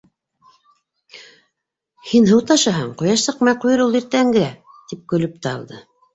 Һин 2.13 2.31
һыу 2.31 2.41
ташыһаң, 2.53 2.89
ҡояш 3.03 3.27
сыҡмай 3.29 3.59
ҡуйыр 3.67 3.85
ул 3.85 4.01
иртәнгә,- 4.01 4.49
тип 4.89 5.07
көлөп 5.15 5.39
тә 5.47 5.55
алды. 5.55 5.81